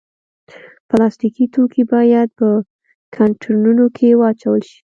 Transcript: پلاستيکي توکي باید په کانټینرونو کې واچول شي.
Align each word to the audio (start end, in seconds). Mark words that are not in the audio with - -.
پلاستيکي 0.89 1.45
توکي 1.53 1.83
باید 1.93 2.29
په 2.39 2.49
کانټینرونو 3.15 3.85
کې 3.95 4.07
واچول 4.21 4.61
شي. 4.69 4.79